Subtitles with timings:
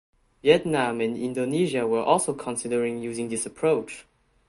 [0.41, 4.07] Vietnam and Indonesia were also considering using this approach.